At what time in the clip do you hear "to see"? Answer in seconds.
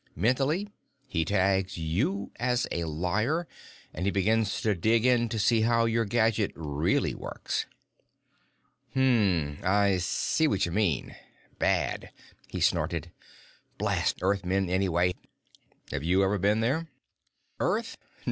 5.29-5.61